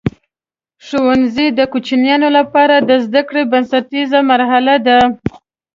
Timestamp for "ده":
4.87-4.97